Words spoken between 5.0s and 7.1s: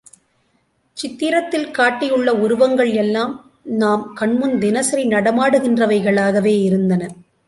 நடமாடுகின்றவைகளாகவே இருந்தன.